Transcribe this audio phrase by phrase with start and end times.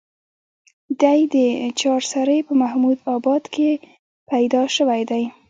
[1.01, 1.35] دے د
[1.79, 3.81] چارسرې پۀ محمود اباد کلي کښې
[4.29, 5.23] پېدا شوے دے